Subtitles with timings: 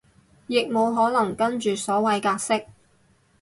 [0.47, 2.65] 亦無可能跟住所謂格式